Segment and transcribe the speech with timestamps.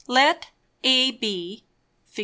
[0.07, 0.47] _Let
[0.83, 1.63] AB
[2.11, 2.19] (_Fig.